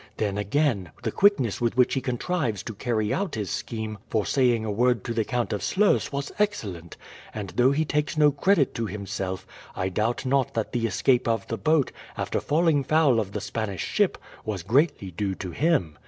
[0.17, 4.65] Then, again, the quickness with which he contrives to carry out his scheme for saying
[4.65, 6.97] a word to the Count of Sluys was excellent;
[7.35, 9.45] and though he takes no credit to himself,
[9.75, 13.83] I doubt not that the escape of the boat, after falling foul of the Spanish
[13.85, 15.99] ship, was greatly due to him.